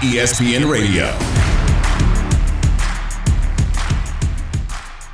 [0.00, 1.06] ESPN Radio.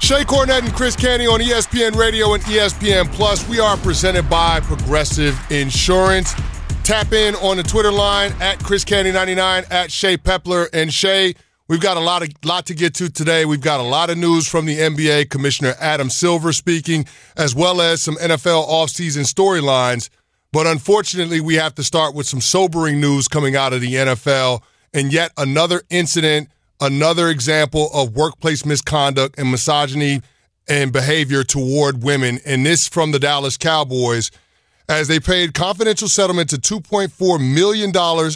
[0.01, 3.49] Shae Cornette and Chris Canty on ESPN Radio and ESPN Plus.
[3.49, 6.35] We are presented by Progressive Insurance.
[6.83, 11.37] Tap in on the Twitter line at Chris Canty99 at Shae Pepler and Shae.
[11.69, 13.45] We've got a lot of lot to get to today.
[13.45, 15.31] We've got a lot of news from the NBA.
[15.31, 17.07] Commissioner Adam Silver speaking,
[17.37, 20.11] as well as some NFL offseason storylines.
[20.53, 24.63] But unfortunately, we have to start with some sobering news coming out of the NFL,
[24.93, 26.49] and yet another incident,
[26.81, 30.21] another example of workplace misconduct and misogyny
[30.69, 32.39] and behavior toward women.
[32.45, 34.31] And this from the Dallas Cowboys
[34.89, 37.93] as they paid confidential settlement to $2.4 million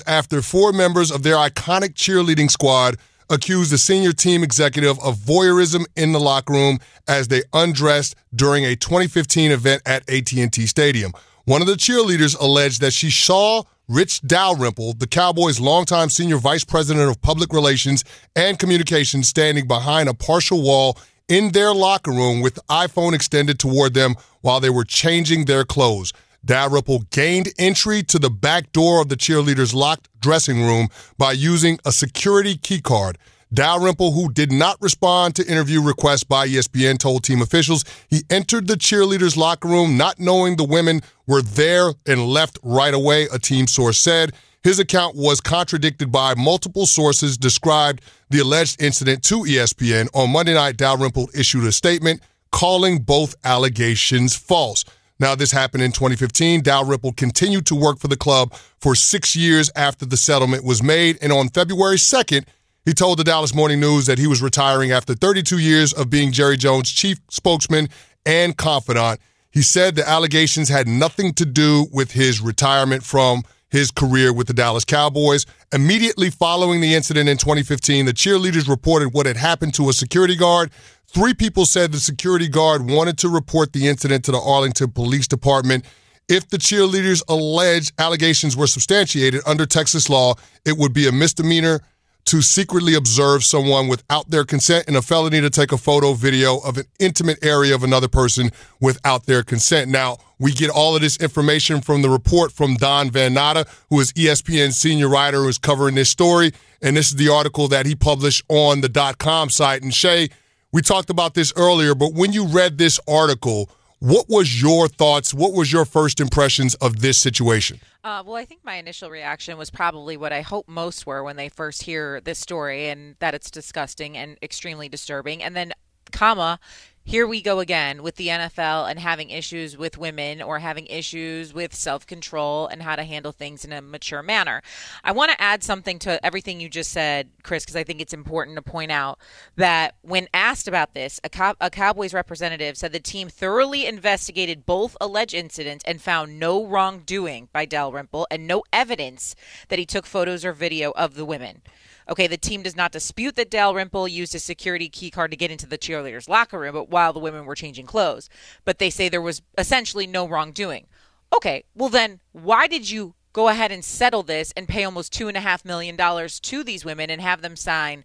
[0.07, 2.97] after four members of their iconic cheerleading squad
[3.29, 6.79] accused the senior team executive of voyeurism in the locker room
[7.09, 11.13] as they undressed during a 2015 event at AT&T Stadium.
[11.45, 16.65] One of the cheerleaders alleged that she saw Rich Dalrymple, the Cowboys' longtime senior vice
[16.65, 18.03] president of public relations
[18.35, 20.97] and communications, standing behind a partial wall
[21.29, 25.67] in their locker room with the iPhone extended toward them while they were changing their
[25.67, 26.15] clothes.
[26.43, 31.79] Dalrymple gained entry to the back door of the cheerleaders' locked dressing room by using
[31.85, 33.17] a security keycard.
[33.55, 38.67] Dalrymple, who did not respond to interview requests by ESPN, told team officials he entered
[38.67, 43.39] the cheerleaders' locker room not knowing the women were there and left right away, a
[43.39, 44.33] team source said.
[44.63, 50.09] His account was contradicted by multiple sources described the alleged incident to ESPN.
[50.15, 54.85] On Monday night, Dalrymple issued a statement calling both allegations false.
[55.21, 56.63] Now, this happened in 2015.
[56.63, 61.19] Dalrymple continued to work for the club for six years after the settlement was made.
[61.21, 62.45] And on February 2nd,
[62.85, 66.33] he told the Dallas Morning News that he was retiring after 32 years of being
[66.33, 67.89] Jerry Jones' chief spokesman
[68.27, 69.21] and confidant.
[69.51, 74.47] He said the allegations had nothing to do with his retirement from his career with
[74.47, 75.47] the Dallas Cowboys.
[75.73, 80.37] Immediately following the incident in 2015, the cheerleaders reported what had happened to a security
[80.37, 80.71] guard
[81.15, 85.29] Three people said the security guard wanted to report the incident to the Arlington Police
[85.29, 85.85] Department.
[86.29, 90.35] If the cheerleaders' alleged allegations were substantiated under Texas law,
[90.65, 91.83] it would be a misdemeanor
[92.27, 96.59] to secretly observe someone without their consent and a felony to take a photo video
[96.59, 99.91] of an intimate area of another person without their consent.
[99.91, 104.01] Now, we get all of this information from the report from Don Van Natta, who
[104.01, 106.53] is ESPN's senior writer who is covering this story.
[106.81, 109.83] And this is the article that he published on the dot com site.
[109.83, 110.31] And Shae,
[110.73, 113.71] we talked about this earlier, but when you read this article,
[114.05, 115.33] what was your thoughts?
[115.33, 117.81] What was your first impressions of this situation?
[118.05, 121.37] Uh, well, I think my initial reaction was probably what I hope most were when
[121.37, 125.43] they first hear this story, and that it's disgusting and extremely disturbing.
[125.43, 125.73] And then,
[126.13, 126.61] comma,
[127.07, 131.53] here we go again with the NFL and having issues with women or having issues
[131.53, 134.63] with self control and how to handle things in a mature manner.
[135.05, 138.15] I want to add something to everything you just said, Chris, because I think it's
[138.15, 139.19] important to point out
[139.57, 144.97] that when asked about this, a, a Cowboys representative said the team thoroughly investigated both
[144.99, 149.35] alleged incidents and found no wrongdoing by Dalrymple and no evidence
[149.69, 151.61] that he took photos or video of the women.
[152.09, 155.51] Okay, the team does not dispute that Dalrymple used a security key card to get
[155.51, 158.29] into the cheerleaders' locker room but while the women were changing clothes,
[158.65, 160.87] but they say there was essentially no wrongdoing.
[161.35, 165.29] Okay, well then, why did you go ahead and settle this and pay almost two
[165.29, 168.05] and a half million dollars to these women and have them sign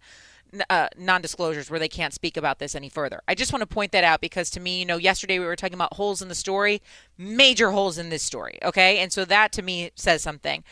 [0.68, 3.20] uh, non-disclosures where they can't speak about this any further.
[3.28, 5.56] I just want to point that out because to me, you know, yesterday we were
[5.56, 6.82] talking about holes in the story,
[7.16, 8.58] major holes in this story.
[8.62, 10.64] Okay, and so that to me says something.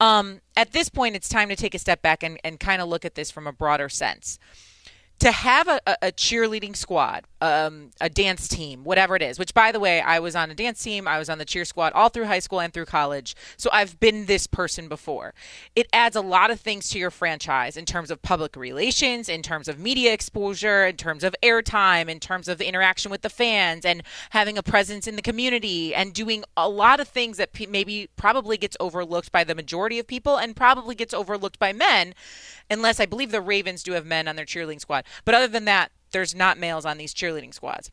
[0.00, 2.88] Um, at this point, it's time to take a step back and, and kind of
[2.88, 4.38] look at this from a broader sense
[5.18, 9.72] to have a, a cheerleading squad, um, a dance team, whatever it is, which by
[9.72, 12.10] the way, I was on a dance team, I was on the cheer squad all
[12.10, 13.34] through high school and through college.
[13.56, 15.32] So I've been this person before.
[15.74, 19.42] It adds a lot of things to your franchise in terms of public relations, in
[19.42, 23.86] terms of media exposure, in terms of airtime, in terms of interaction with the fans
[23.86, 28.10] and having a presence in the community and doing a lot of things that maybe
[28.16, 32.14] probably gets overlooked by the majority of people and probably gets overlooked by men
[32.70, 35.05] unless I believe the Ravens do have men on their cheerleading squad.
[35.24, 37.90] But other than that, there's not males on these cheerleading squads.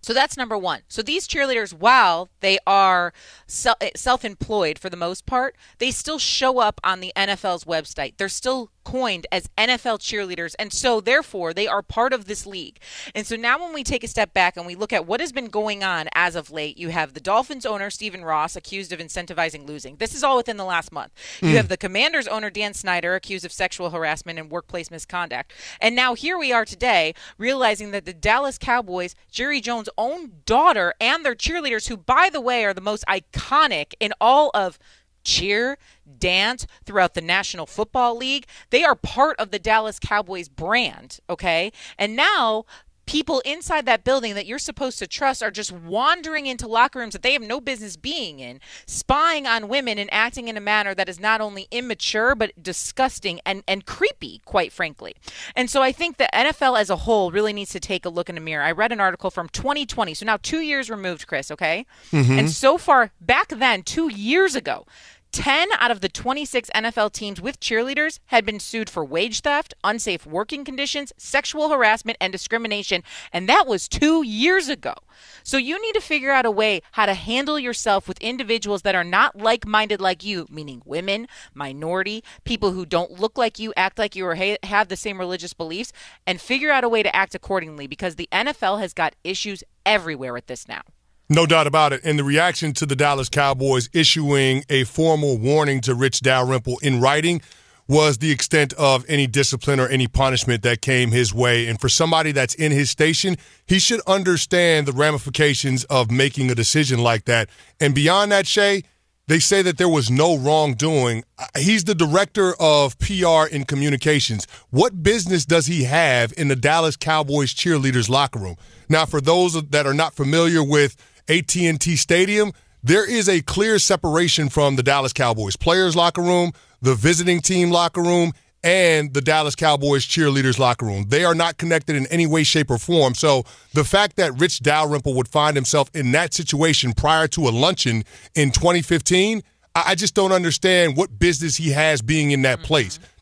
[0.00, 0.82] So that's number one.
[0.88, 3.12] So these cheerleaders, while they are
[3.46, 8.14] self employed for the most part, they still show up on the NFL's website.
[8.16, 10.54] They're still coined as NFL cheerleaders.
[10.58, 12.78] And so, therefore, they are part of this league.
[13.14, 15.30] And so now, when we take a step back and we look at what has
[15.30, 18.98] been going on as of late, you have the Dolphins owner, Stephen Ross, accused of
[18.98, 19.96] incentivizing losing.
[19.96, 21.12] This is all within the last month.
[21.40, 21.42] Mm.
[21.42, 21.56] You hmm.
[21.56, 25.52] have the Commanders owner, Dan Snyder, accused of sexual harassment and workplace misconduct.
[25.80, 30.94] And now, here we are today, realizing that the Dallas Cowboys, Jerry Jones' own daughter,
[31.00, 34.78] and their cheerleaders, who, by the way, are the most iconic in all of
[35.24, 35.76] cheer,
[36.18, 38.46] dance throughout the National Football League.
[38.70, 41.70] They are part of the Dallas Cowboys brand, okay?
[41.98, 42.64] And now
[43.08, 47.14] people inside that building that you're supposed to trust are just wandering into locker rooms
[47.14, 50.94] that they have no business being in, spying on women and acting in a manner
[50.94, 55.16] that is not only immature but disgusting and, and creepy, quite frankly.
[55.56, 58.28] And so I think the NFL as a whole really needs to take a look
[58.28, 58.62] in the mirror.
[58.62, 61.86] I read an article from 2020, so now two years removed, Chris, okay?
[62.12, 62.38] Mm-hmm.
[62.38, 64.84] And so far, back then, two years ago,
[65.32, 69.74] 10 out of the 26 NFL teams with cheerleaders had been sued for wage theft,
[69.84, 73.02] unsafe working conditions, sexual harassment, and discrimination.
[73.32, 74.94] And that was two years ago.
[75.42, 78.94] So you need to figure out a way how to handle yourself with individuals that
[78.94, 83.72] are not like minded like you, meaning women, minority, people who don't look like you,
[83.76, 85.92] act like you, or ha- have the same religious beliefs,
[86.26, 90.32] and figure out a way to act accordingly because the NFL has got issues everywhere
[90.32, 90.82] with this now.
[91.30, 92.00] No doubt about it.
[92.04, 97.02] And the reaction to the Dallas Cowboys issuing a formal warning to Rich Dalrymple in
[97.02, 97.42] writing
[97.86, 101.66] was the extent of any discipline or any punishment that came his way.
[101.66, 103.36] And for somebody that's in his station,
[103.66, 107.50] he should understand the ramifications of making a decision like that.
[107.78, 108.84] And beyond that, Shae,
[109.26, 111.24] they say that there was no wrongdoing.
[111.58, 114.46] He's the director of PR and communications.
[114.70, 118.56] What business does he have in the Dallas Cowboys cheerleaders locker room?
[118.88, 120.96] Now, for those that are not familiar with
[121.28, 122.52] AT&T Stadium,
[122.82, 127.70] there is a clear separation from the Dallas Cowboys players locker room, the visiting team
[127.70, 128.32] locker room,
[128.62, 131.06] and the Dallas Cowboys cheerleaders locker room.
[131.08, 133.14] They are not connected in any way, shape, or form.
[133.14, 133.44] So
[133.74, 138.04] the fact that Rich Dalrymple would find himself in that situation prior to a luncheon
[138.34, 139.42] in 2015,
[139.74, 142.66] I just don't understand what business he has being in that mm-hmm.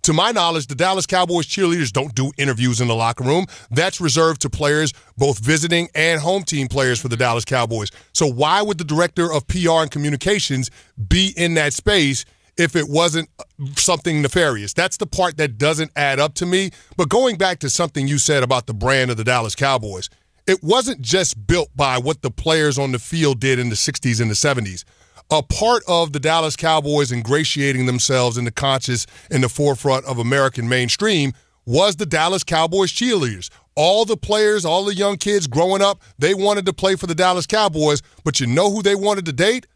[0.07, 3.45] To my knowledge, the Dallas Cowboys cheerleaders don't do interviews in the locker room.
[3.73, 7.91] That's reserved to players, both visiting and home team players for the Dallas Cowboys.
[8.13, 10.71] So why would the director of PR and communications
[11.09, 12.25] be in that space
[12.57, 13.43] if it wasn't uh,
[13.75, 14.73] something nefarious?
[14.73, 16.71] That's the part that doesn't add up to me.
[16.97, 20.09] But going back to something you said about the brand of the Dallas Cowboys,
[20.47, 24.21] it wasn't just built by what the players on the field did in the 60s
[24.21, 24.85] and the 70s
[25.31, 30.19] a part of the Dallas Cowboys ingratiating themselves in the conscious in the forefront of
[30.19, 31.33] American mainstream
[31.65, 33.51] was the Dallas Cowboys cheerleaders.
[33.75, 37.15] All the players, all the young kids growing up, they wanted to play for the
[37.15, 39.67] Dallas Cowboys, but you know who they wanted to date?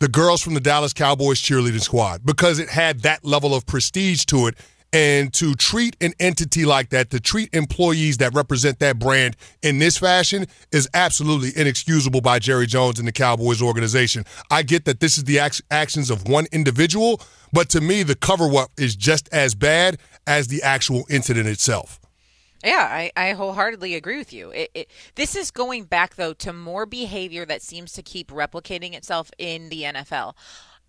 [0.00, 4.24] The girls from the Dallas Cowboys cheerleading squad because it had that level of prestige
[4.26, 4.56] to it
[4.92, 9.78] and to treat an entity like that, to treat employees that represent that brand in
[9.78, 14.24] this fashion is absolutely inexcusable by Jerry Jones and the Cowboys organization.
[14.50, 15.38] I get that this is the
[15.70, 17.20] actions of one individual,
[17.52, 22.00] but to me, the cover up is just as bad as the actual incident itself.
[22.64, 24.50] Yeah, I, I wholeheartedly agree with you.
[24.50, 28.94] It, it, this is going back, though, to more behavior that seems to keep replicating
[28.94, 30.34] itself in the NFL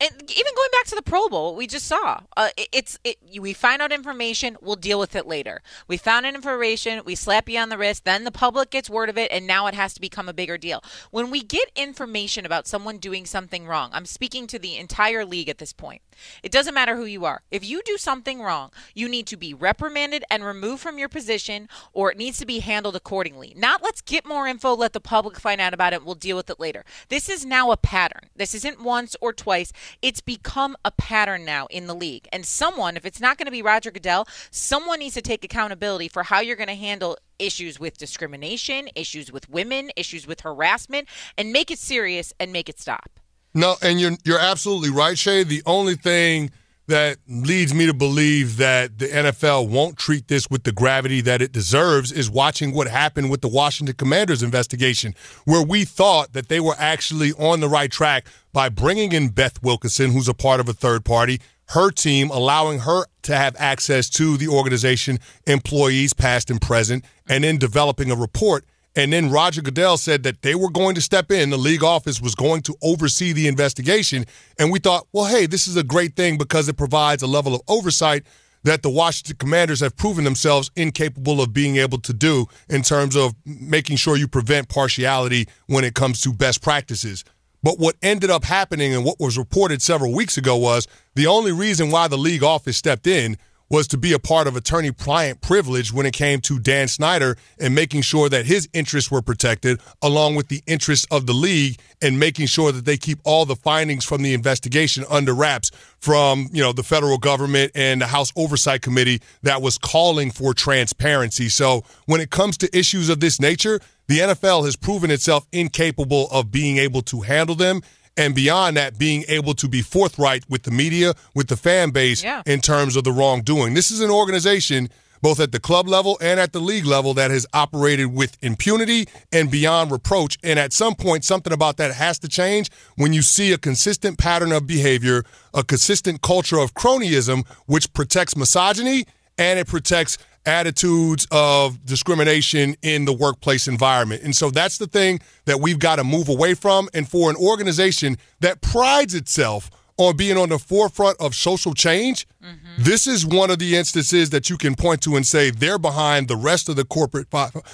[0.02, 3.18] and even going back to the Pro Bowl, we just saw uh, it, it's it,
[3.40, 5.62] we find out information, we'll deal with it later.
[5.88, 9.10] We found an information, we slap you on the wrist, then the public gets word
[9.10, 10.82] of it, and now it has to become a bigger deal.
[11.12, 15.50] When we get information about someone doing something wrong, I'm speaking to the entire league
[15.50, 16.02] at this point.
[16.44, 17.42] It doesn't matter who you are.
[17.52, 21.68] If you do something wrong, you need to be reprimanded and removed from your position,
[21.94, 23.54] or it needs to be handled accordingly.
[23.58, 26.50] Not let's get more info, let the public find out about it, we'll deal with
[26.50, 26.86] it later.
[27.10, 28.30] This is now a pattern.
[28.36, 32.28] This isn't once or twice it's become a pattern now in the league.
[32.32, 36.08] And someone, if it's not going to be Roger Goodell, someone needs to take accountability
[36.08, 41.08] for how you're going to handle issues with discrimination, issues with women, issues with harassment,
[41.38, 43.20] and make it serious and make it stop.
[43.54, 45.44] No, and you're you're absolutely right, Shae.
[45.44, 46.52] The only thing
[46.90, 51.42] that leads me to believe that the NFL won't treat this with the gravity that
[51.42, 55.16] it deserves is watching what happened with the Washington Commanders investigation,
[55.46, 59.62] where we thought that they were actually on the right track by bringing in Beth
[59.64, 64.10] Wilkinson, who's a part of a third party, her team, allowing her to have access
[64.10, 68.66] to the organization, employees, past and present, and then developing a report
[69.00, 71.52] and then Roger Goodell said that they were going to step in.
[71.52, 74.26] The league office was going to oversee the investigation.
[74.58, 77.56] And we thought, well, hey, this is a great thing because it provides a level
[77.56, 78.26] of oversight
[78.64, 83.16] that the Washington Commanders have proven themselves incapable of being able to do in terms
[83.16, 87.24] of making sure you prevent partiality when it comes to best practices.
[87.64, 91.54] But what ended up happening and what was reported several weeks ago was the only
[91.54, 93.38] reason why the league office stepped in
[93.70, 97.38] was to be a part of attorney client privilege when it came to Dan Snyder
[97.60, 101.80] and making sure that his interests were protected, along with the interests of the league
[102.02, 106.48] and making sure that they keep all the findings from the investigation under wraps from
[106.52, 111.50] you know the federal government and the House Oversight Committee that was calling for transparency.
[111.50, 116.28] So when it comes to issues of this nature, the NFL has proven itself incapable
[116.32, 117.82] of being able to handle them
[118.20, 122.22] and beyond that, being able to be forthright with the media, with the fan base
[122.22, 122.44] Yeah.
[122.46, 123.74] in terms of the wrongdoing.
[123.74, 124.90] This is an organization
[125.22, 129.06] both at the club level and at the league level that has operated with impunity
[129.34, 130.38] and beyond reproach.
[130.44, 134.18] And at some point, something about that has to change when you see a consistent
[134.18, 135.24] pattern of behavior,
[135.54, 139.06] a consistent culture of cronyism, which protects misogyny
[139.38, 144.24] and it protects attitudes of discrimination in the workplace environment.
[144.24, 146.90] And so that's the thing that we've got to move away from.
[146.94, 149.70] And for an organization that prides itself
[150.00, 152.56] on being on the forefront of social change, mm-hmm.
[152.78, 156.30] this is one of the instances that you can point to and say they're behind
[156.30, 157.30] the rest of the corporate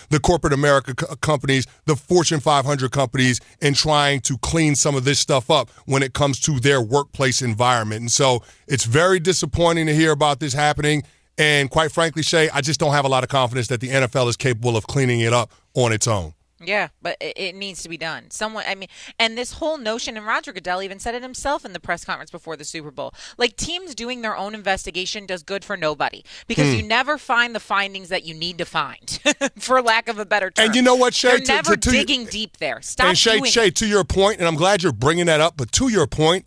[0.09, 5.03] the corporate America co- companies, the Fortune 500 companies in trying to clean some of
[5.03, 8.01] this stuff up when it comes to their workplace environment.
[8.01, 11.03] And so it's very disappointing to hear about this happening
[11.37, 14.27] and quite frankly, Shae, I just don't have a lot of confidence that the NFL
[14.29, 16.33] is capable of cleaning it up on its own.
[16.63, 18.31] Yeah, but it, needs to be done.
[18.31, 18.87] Someone, I mean,
[19.19, 22.31] and this whole notion, and Roger Goodell even said it himself in the press conference
[22.31, 23.13] before the Super Bowl.
[23.37, 26.77] Like teams doing their own investigation does good for nobody because Hmm.
[26.77, 29.19] you never find the findings that you need to find,
[29.59, 30.67] for lack of a better term.
[30.67, 31.31] And you know what, Shae?
[31.31, 32.81] You're To- never to- to- digging deep there.
[32.81, 33.75] Stop and Shae, Shae, it.
[33.75, 36.45] to your point, and I'm glad you're bringing that up, but to your point,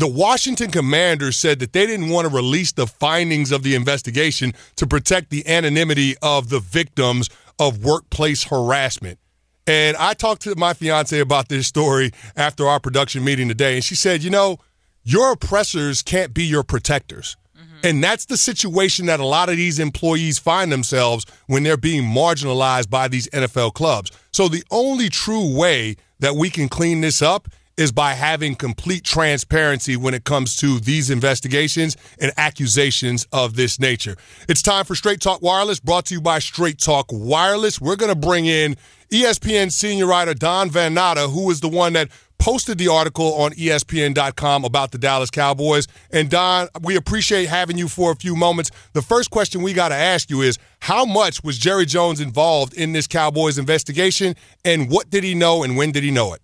[0.00, 4.54] the Washington Commanders said that they didn't want to release the findings of the investigation
[4.76, 7.28] to protect the anonymity of the victims
[7.58, 9.18] of workplace harassment.
[9.66, 13.84] And I talked to my fiance about this story after our production meeting today, and
[13.84, 14.58] she said, you know,
[15.04, 17.36] your oppressors can't be your protectors.
[17.54, 17.86] Mm-hmm.
[17.86, 22.04] And that's the situation that a lot of these employees find themselves when they're being
[22.04, 24.10] marginalized by these NFL clubs.
[24.32, 27.48] So the only true way that we can clean this up
[27.80, 33.80] is by having complete transparency when it comes to these investigations and accusations of this
[33.80, 34.16] nature.
[34.48, 37.80] It's time for Straight Talk Wireless, brought to you by Straight Talk Wireless.
[37.80, 38.76] We're going to bring in
[39.10, 43.52] ESPN senior writer Don Van Natta, who is the one that posted the article on
[43.52, 45.86] ESPN.com about the Dallas Cowboys.
[46.10, 48.70] And Don, we appreciate having you for a few moments.
[48.92, 52.74] The first question we got to ask you is how much was Jerry Jones involved
[52.74, 56.42] in this Cowboys investigation, and what did he know, and when did he know it?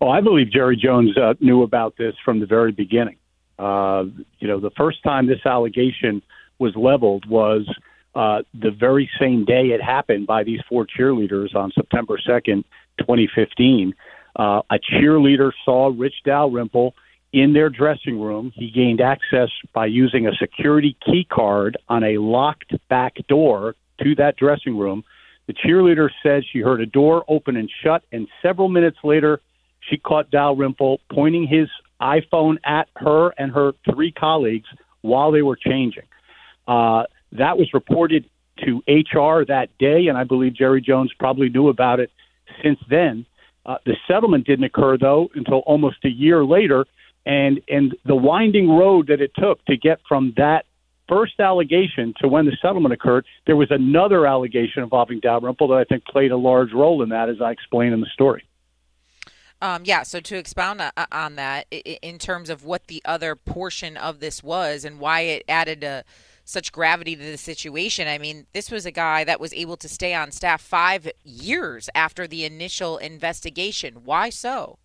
[0.00, 3.16] Oh, I believe Jerry Jones uh, knew about this from the very beginning.
[3.58, 4.04] Uh,
[4.38, 6.22] you know, the first time this allegation
[6.58, 7.66] was leveled was
[8.14, 12.64] uh, the very same day it happened by these four cheerleaders on September 2nd,
[12.98, 13.94] 2015.
[14.36, 16.94] Uh, a cheerleader saw Rich Dalrymple
[17.32, 18.52] in their dressing room.
[18.54, 24.14] He gained access by using a security key card on a locked back door to
[24.16, 25.04] that dressing room.
[25.46, 29.40] The cheerleader said she heard a door open and shut, and several minutes later,
[29.88, 31.68] she caught Dalrymple pointing his
[32.00, 34.68] iPhone at her and her three colleagues
[35.02, 36.04] while they were changing.
[36.66, 38.24] Uh, that was reported
[38.64, 42.10] to HR that day, and I believe Jerry Jones probably knew about it
[42.62, 43.26] since then.
[43.66, 46.84] Uh, the settlement didn't occur though until almost a year later,
[47.26, 50.66] and and the winding road that it took to get from that
[51.08, 55.84] first allegation to when the settlement occurred, there was another allegation involving Dalrymple that I
[55.84, 58.44] think played a large role in that, as I explain in the story.
[59.64, 64.20] Um, yeah, so to expound on that, in terms of what the other portion of
[64.20, 66.04] this was and why it added a,
[66.44, 69.88] such gravity to the situation, I mean, this was a guy that was able to
[69.88, 74.04] stay on staff five years after the initial investigation.
[74.04, 74.76] Why so?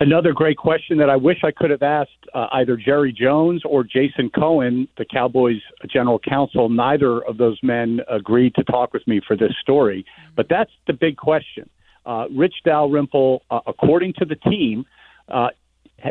[0.00, 3.84] Another great question that I wish I could have asked uh, either Jerry Jones or
[3.84, 6.70] Jason Cohen, the Cowboys general counsel.
[6.70, 10.06] Neither of those men agreed to talk with me for this story.
[10.34, 11.68] But that's the big question.
[12.06, 14.86] Uh, Rich Dalrymple, uh, according to the team,
[15.28, 15.48] uh,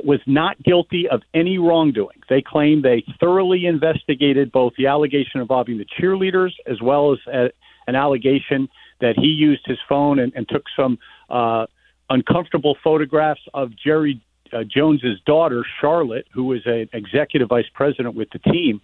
[0.04, 2.22] was not guilty of any wrongdoing.
[2.30, 7.48] They claim they thoroughly investigated both the allegation involving the cheerleaders as well as uh
[7.88, 8.68] an allegation
[9.02, 10.98] that he used his phone and, and took some
[11.30, 11.66] uh,
[12.10, 14.22] uncomfortable photographs of Jerry
[14.54, 18.82] uh, Jones's daughter, Charlotte, who is an executive vice president with the team.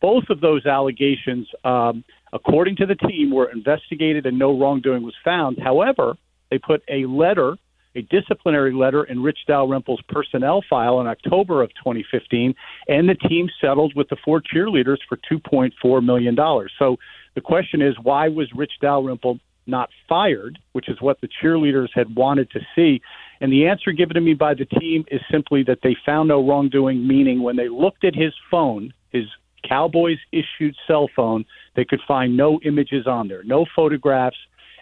[0.00, 5.14] Both of those allegations, um, according to the team, were investigated and no wrongdoing was
[5.24, 5.58] found.
[5.62, 6.14] However,
[6.50, 7.56] they put a letter,
[7.96, 12.54] a disciplinary letter, in Rich Dalrymple's personnel file in October of 2015,
[12.88, 16.36] and the team settled with the four cheerleaders for $2.4 million.
[16.78, 16.96] So
[17.34, 22.14] the question is, why was Rich Dalrymple not fired, which is what the cheerleaders had
[22.14, 23.00] wanted to see?
[23.40, 26.46] And the answer given to me by the team is simply that they found no
[26.46, 29.24] wrongdoing, meaning when they looked at his phone, his
[29.68, 34.36] Cowboys issued cell phone, they could find no images on there, no photographs,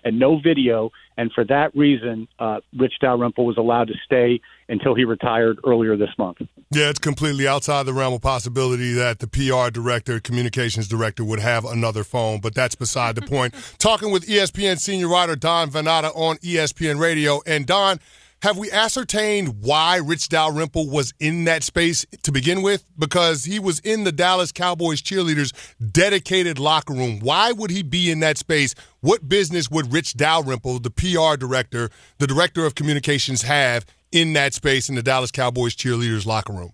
[0.04, 0.90] and no video.
[1.16, 5.96] And for that reason, uh, Rich Dalrymple was allowed to stay until he retired earlier
[5.96, 6.38] this month.
[6.70, 11.40] Yeah, it's completely outside the realm of possibility that the PR director, communications director would
[11.40, 13.54] have another phone, but that's beside the point.
[13.78, 17.42] Talking with ESPN senior writer Don Van Natta on ESPN Radio.
[17.46, 18.00] And Don,
[18.42, 22.84] have we ascertained why Rich Dalrymple was in that space to begin with?
[22.98, 25.52] Because he was in the Dallas Cowboys cheerleaders'
[25.92, 27.20] dedicated locker room.
[27.20, 28.74] Why would he be in that space?
[29.00, 34.54] What business would Rich Dalrymple, the PR director, the director of communications, have in that
[34.54, 36.72] space in the Dallas Cowboys cheerleaders' locker room?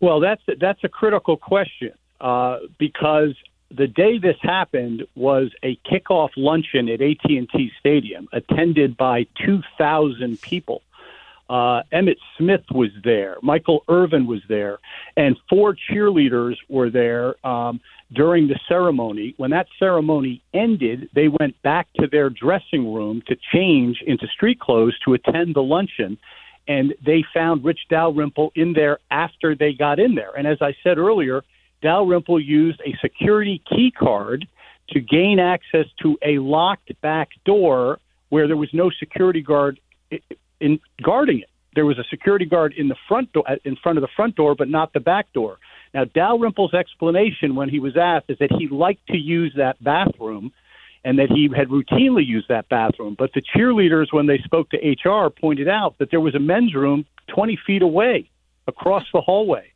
[0.00, 3.36] Well, that's that's a critical question uh, because
[3.76, 10.82] the day this happened was a kickoff luncheon at AT&T Stadium attended by 2,000 people.
[11.48, 13.36] Uh, Emmitt Smith was there.
[13.42, 14.78] Michael Irvin was there.
[15.16, 17.80] And four cheerleaders were there um,
[18.12, 19.34] during the ceremony.
[19.36, 24.60] When that ceremony ended, they went back to their dressing room to change into street
[24.60, 26.16] clothes to attend the luncheon.
[26.68, 30.30] And they found Rich Dalrymple in there after they got in there.
[30.36, 31.42] And as I said earlier,
[31.82, 34.46] Dalrymple used a security key card
[34.90, 37.98] to gain access to a locked back door
[38.28, 39.78] where there was no security guard
[40.60, 41.50] in guarding it.
[41.74, 44.54] There was a security guard in the front door, in front of the front door,
[44.54, 45.58] but not the back door.
[45.94, 50.52] Now, Dalrymple's explanation when he was asked is that he liked to use that bathroom
[51.04, 53.16] and that he had routinely used that bathroom.
[53.18, 56.74] But the cheerleaders, when they spoke to HR, pointed out that there was a men's
[56.74, 58.30] room 20 feet away
[58.68, 59.71] across the hallway.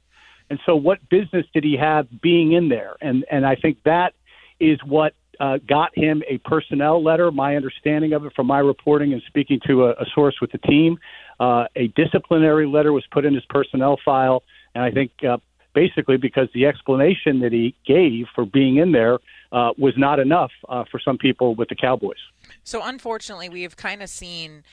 [0.50, 2.96] And so, what business did he have being in there?
[3.00, 4.14] And and I think that
[4.60, 7.30] is what uh, got him a personnel letter.
[7.30, 10.58] My understanding of it from my reporting and speaking to a, a source with the
[10.58, 10.98] team,
[11.40, 14.42] uh, a disciplinary letter was put in his personnel file,
[14.74, 15.38] and I think uh,
[15.74, 19.18] basically because the explanation that he gave for being in there
[19.52, 22.16] uh, was not enough uh, for some people with the Cowboys.
[22.64, 24.64] So unfortunately, we have kind of seen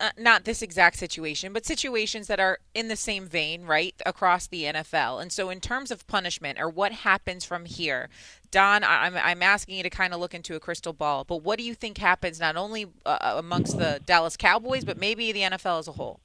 [0.00, 4.46] uh, not this exact situation, but situations that are in the same vein, right, across
[4.46, 5.20] the NFL.
[5.20, 8.08] And so, in terms of punishment or what happens from here,
[8.50, 11.58] Don, I'm, I'm asking you to kind of look into a crystal ball, but what
[11.58, 15.40] do you think happens not only uh, uh amongst the Dallas Cowboys, but maybe the
[15.40, 16.20] NFL as a whole?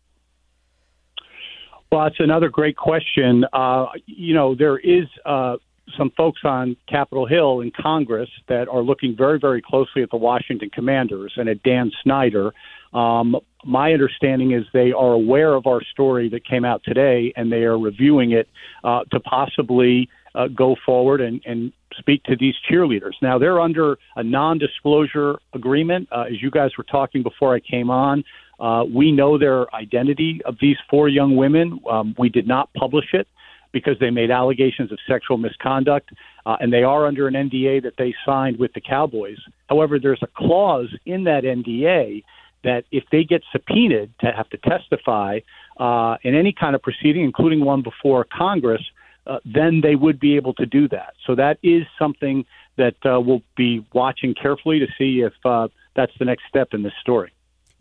[1.92, 3.46] Well, that's another great question.
[3.54, 5.58] Uh, you know, there is uh,
[5.98, 10.18] some folks on Capitol Hill in Congress that are looking very, very closely at the
[10.18, 12.54] Washington Commanders and at Dan Snyder.
[12.94, 17.52] Um, my understanding is they are aware of our story that came out today, and
[17.52, 18.48] they are reviewing it
[18.84, 23.14] uh, to possibly uh, go forward and, and speak to these cheerleaders.
[23.22, 26.10] Now they're under a non-disclosure agreement.
[26.12, 28.24] Uh, as you guys were talking before I came on,
[28.60, 31.80] uh, we know their identity of these four young women.
[31.90, 33.28] Um, we did not publish it
[33.72, 36.10] because they made allegations of sexual misconduct,
[36.46, 39.38] uh, and they are under an NDA that they signed with the Cowboys.
[39.68, 42.24] However, there's a clause in that NDA
[42.66, 45.40] that if they get subpoenaed to have to testify
[45.80, 48.82] uh, in any kind of proceeding, including one before Congress,
[49.28, 51.14] uh, then they would be able to do that.
[51.26, 52.46] So that is something
[52.78, 56.84] that uh, we'll be watching carefully to see if uh, that's the next step in
[56.84, 57.32] this story.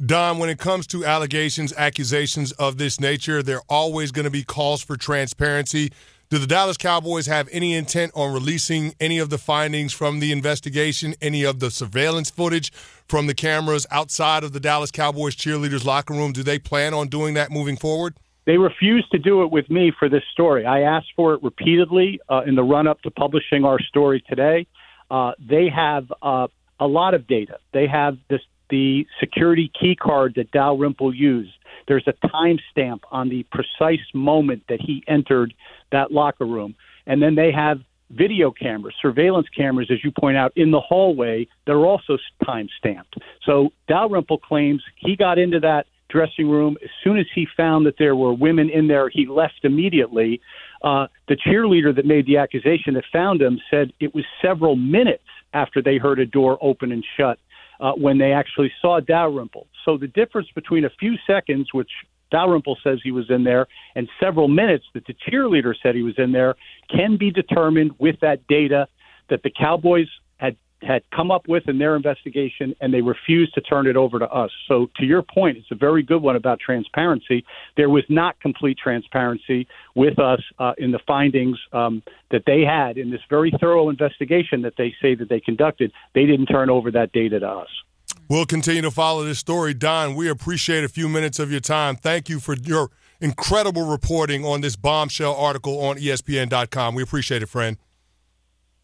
[0.05, 4.31] Don, when it comes to allegations, accusations of this nature, there are always going to
[4.31, 5.92] be calls for transparency.
[6.30, 10.32] Do the Dallas Cowboys have any intent on releasing any of the findings from the
[10.32, 12.72] investigation, any of the surveillance footage
[13.06, 16.32] from the cameras outside of the Dallas Cowboys cheerleaders' locker room?
[16.32, 18.16] Do they plan on doing that moving forward?
[18.46, 20.64] They refused to do it with me for this story.
[20.64, 24.66] I asked for it repeatedly uh, in the run up to publishing our story today.
[25.10, 26.48] Uh, they have uh,
[26.80, 27.58] a lot of data.
[27.72, 31.54] They have this, the security key card that Dalrymple used.
[31.88, 35.54] There's a timestamp on the precise moment that he entered
[35.92, 36.74] that locker room.
[37.06, 41.46] And then they have video cameras, surveillance cameras, as you point out, in the hallway
[41.66, 43.16] that are also time stamped.
[43.44, 47.96] So Dalrymple claims he got into that dressing room as soon as he found that
[47.98, 49.08] there were women in there.
[49.08, 50.40] He left immediately.
[50.82, 55.24] Uh, the cheerleader that made the accusation that found him said it was several minutes
[55.54, 57.38] after they heard a door open and shut
[57.80, 59.66] uh, when they actually saw Dalrymple.
[59.85, 61.90] So the difference between a few seconds, which
[62.31, 66.18] Dalrymple says he was in there, and several minutes that the cheerleader said he was
[66.18, 66.57] in there,
[66.90, 68.88] can be determined with that data
[69.31, 73.61] that the Cowboys had had come up with in their investigation, and they refused to
[73.61, 74.51] turn it over to us.
[74.68, 77.44] So, to your point, it's a very good one about transparency.
[77.77, 82.99] There was not complete transparency with us uh, in the findings um, that they had
[82.99, 85.92] in this very thorough investigation that they say that they conducted.
[86.14, 87.68] They didn't turn over that data to us.
[88.28, 89.74] We'll continue to follow this story.
[89.74, 91.96] Don, we appreciate a few minutes of your time.
[91.96, 96.94] Thank you for your incredible reporting on this bombshell article on ESPN.com.
[96.94, 97.76] We appreciate it, friend.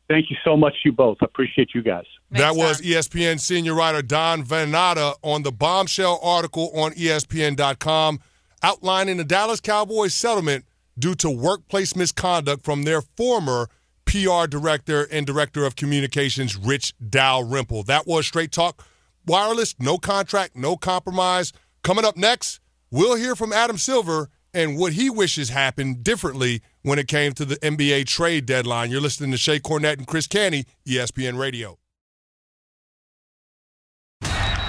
[0.08, 1.18] Thank you so much, you both.
[1.22, 2.04] I appreciate you guys.
[2.32, 8.18] that was ESPN senior writer Don Van on the bombshell article on ESPN.com
[8.62, 10.64] outlining the Dallas Cowboys settlement
[10.98, 13.68] due to workplace misconduct from their former
[14.04, 17.84] PR director and director of communications, Rich Dalrymple.
[17.84, 18.84] That was Straight Talk
[19.26, 21.52] Wireless, no contract, no compromise.
[21.82, 26.98] Coming up next, we'll hear from Adam Silver and what he wishes happened differently when
[26.98, 28.90] it came to the NBA trade deadline.
[28.90, 31.78] You're listening to Shae Cornette and Chris Canty, ESPN Radio.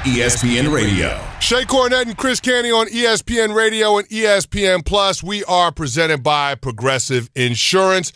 [0.03, 1.09] ESPN Radio.
[1.39, 5.21] Shae Cornette and Chris Canty on ESPN Radio and ESPN Plus.
[5.21, 8.11] We are presented by Progressive Insurance.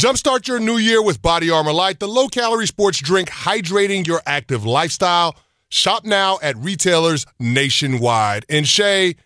[0.00, 4.22] Jumpstart your new year with Body Armor Light, the low calorie sports drink hydrating your
[4.24, 5.34] active lifestyle.
[5.68, 8.46] Shop now at retailers nationwide.
[8.48, 9.16] And Shae,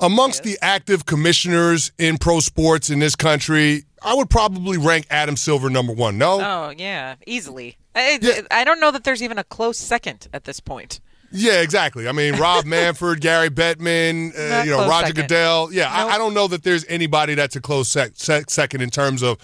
[0.00, 0.54] amongst yes.
[0.54, 5.70] the active commissioners in pro sports in this country, I would probably rank Adam Silver
[5.70, 6.18] number one.
[6.18, 6.40] No?
[6.40, 7.76] Oh, yeah, easily.
[7.94, 8.42] I, yeah.
[8.50, 11.00] I don't know that there's even a close second at this point.
[11.32, 12.08] Yeah, exactly.
[12.08, 15.22] I mean, Rob Manfred, Gary Bettman, uh, you know, Roger second.
[15.22, 15.72] Goodell.
[15.72, 15.92] Yeah, nope.
[15.92, 19.22] I, I, don't know that there's anybody that's a close sec- sec- second in terms
[19.22, 19.38] of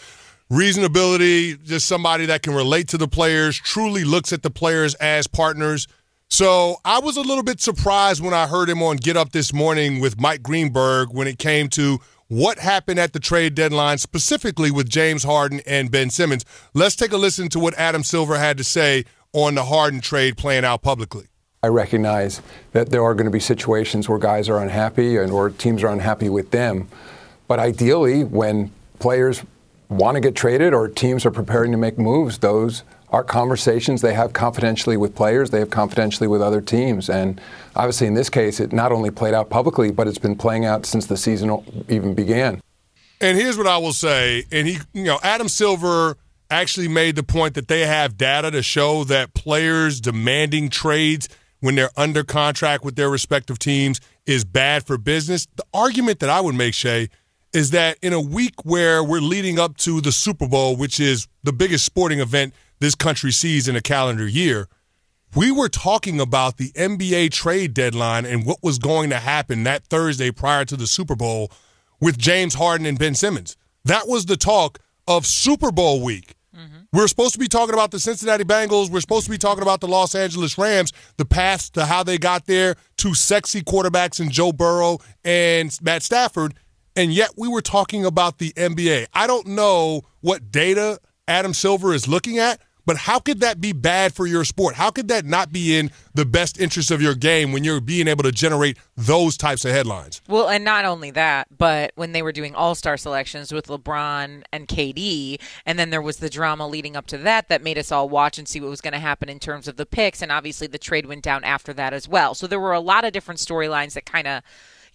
[0.50, 5.26] reasonability, just somebody that can relate to the players, truly looks at the players as
[5.26, 5.88] partners.
[6.32, 9.52] So I was a little bit surprised when I heard him on Get Up this
[9.52, 14.70] morning with Mike Greenberg when it came to what happened at the trade deadline, specifically
[14.70, 16.46] with James Harden and Ben Simmons.
[16.72, 20.38] Let's take a listen to what Adam Silver had to say on the Harden trade
[20.38, 21.26] playing out publicly.
[21.62, 22.40] I recognize
[22.72, 25.92] that there are going to be situations where guys are unhappy and or teams are
[25.92, 26.88] unhappy with them.
[27.46, 29.44] But ideally, when players
[29.90, 34.14] want to get traded or teams are preparing to make moves, those are conversations they
[34.14, 37.10] have confidentially with players, they have confidentially with other teams.
[37.10, 37.40] And
[37.76, 40.86] obviously, in this case, it not only played out publicly, but it's been playing out
[40.86, 42.60] since the season even began.
[43.20, 44.44] And here's what I will say.
[44.50, 46.16] And he, you know, Adam Silver
[46.50, 51.28] actually made the point that they have data to show that players demanding trades
[51.60, 55.46] when they're under contract with their respective teams is bad for business.
[55.56, 57.08] The argument that I would make, Shae,
[57.52, 61.28] is that in a week where we're leading up to the Super Bowl, which is
[61.42, 64.68] the biggest sporting event this country sees in a calendar year,
[65.34, 69.86] we were talking about the NBA trade deadline and what was going to happen that
[69.86, 71.50] Thursday prior to the Super Bowl
[72.00, 73.56] with James Harden and Ben Simmons.
[73.84, 76.34] That was the talk of Super Bowl week.
[76.54, 76.82] Mm-hmm.
[76.92, 78.90] We're supposed to be talking about the Cincinnati Bengals.
[78.90, 82.18] We're supposed to be talking about the Los Angeles Rams, the path to how they
[82.18, 86.54] got there, two sexy quarterbacks in Joe Burrow and Matt Stafford.
[86.94, 89.06] And yet we were talking about the NBA.
[89.14, 93.72] I don't know what data Adam Silver is looking at, but how could that be
[93.72, 94.74] bad for your sport?
[94.74, 98.08] How could that not be in the best interest of your game when you're being
[98.08, 100.20] able to generate those types of headlines?
[100.28, 104.42] Well, and not only that, but when they were doing all star selections with LeBron
[104.52, 107.92] and KD, and then there was the drama leading up to that that made us
[107.92, 110.22] all watch and see what was going to happen in terms of the picks.
[110.22, 112.34] And obviously the trade went down after that as well.
[112.34, 114.42] So there were a lot of different storylines that kind of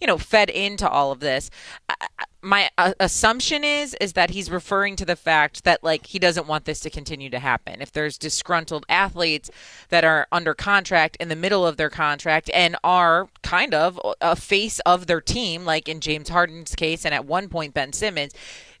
[0.00, 1.50] you know fed into all of this.
[2.40, 6.46] My uh, assumption is is that he's referring to the fact that like he doesn't
[6.46, 7.80] want this to continue to happen.
[7.80, 9.50] If there's disgruntled athletes
[9.88, 14.36] that are under contract in the middle of their contract and are kind of a
[14.36, 18.32] face of their team like in James Harden's case and at one point Ben Simmons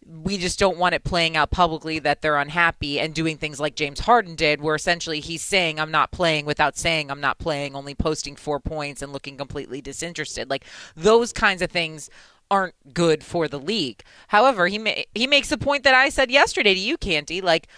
[0.06, 3.74] we just don't want it playing out publicly that they're unhappy and doing things like
[3.74, 7.74] James Harden did, where essentially he's saying, I'm not playing without saying I'm not playing,
[7.74, 10.48] only posting four points and looking completely disinterested.
[10.48, 10.64] Like
[10.96, 12.08] those kinds of things
[12.50, 14.02] aren't good for the league.
[14.28, 17.68] However, he ma- he makes the point that I said yesterday to you, Canty, like